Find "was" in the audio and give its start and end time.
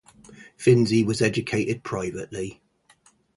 1.05-1.21